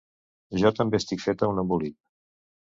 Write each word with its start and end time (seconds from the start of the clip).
Jo 0.63 0.71
també 0.79 1.01
estic 1.03 1.23
feta 1.27 1.53
un 1.53 1.63
embolic. 1.67 1.97